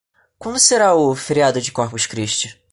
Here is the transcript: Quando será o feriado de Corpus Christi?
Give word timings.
Quando 0.39 0.57
será 0.57 0.95
o 0.95 1.13
feriado 1.15 1.61
de 1.61 1.71
Corpus 1.71 2.07
Christi? 2.07 2.59